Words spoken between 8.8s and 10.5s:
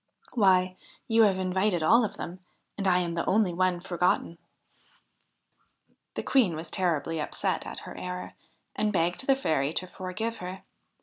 begged the Fairy to forgive